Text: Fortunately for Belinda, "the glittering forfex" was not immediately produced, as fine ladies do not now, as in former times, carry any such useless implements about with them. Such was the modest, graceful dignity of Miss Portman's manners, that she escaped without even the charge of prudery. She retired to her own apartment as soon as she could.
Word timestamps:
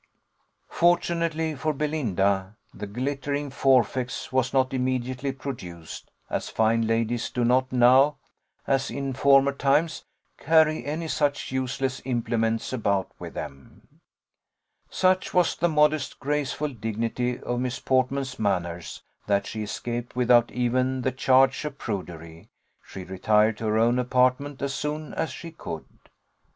Fortunately 0.71 1.53
for 1.53 1.73
Belinda, 1.73 2.55
"the 2.73 2.87
glittering 2.87 3.51
forfex" 3.51 4.31
was 4.31 4.51
not 4.51 4.73
immediately 4.73 5.31
produced, 5.31 6.09
as 6.27 6.49
fine 6.49 6.87
ladies 6.87 7.29
do 7.29 7.45
not 7.45 7.71
now, 7.71 8.17
as 8.65 8.89
in 8.89 9.13
former 9.13 9.51
times, 9.51 10.03
carry 10.39 10.83
any 10.87 11.07
such 11.07 11.51
useless 11.51 12.01
implements 12.03 12.73
about 12.73 13.11
with 13.19 13.35
them. 13.35 13.99
Such 14.89 15.35
was 15.35 15.55
the 15.55 15.69
modest, 15.69 16.19
graceful 16.19 16.69
dignity 16.69 17.39
of 17.39 17.59
Miss 17.59 17.79
Portman's 17.79 18.39
manners, 18.39 19.03
that 19.27 19.45
she 19.45 19.61
escaped 19.61 20.15
without 20.15 20.49
even 20.51 21.03
the 21.03 21.11
charge 21.11 21.63
of 21.63 21.77
prudery. 21.77 22.49
She 22.83 23.03
retired 23.03 23.57
to 23.59 23.67
her 23.67 23.77
own 23.77 23.99
apartment 23.99 24.63
as 24.63 24.73
soon 24.73 25.13
as 25.13 25.29
she 25.29 25.51
could. 25.51 25.85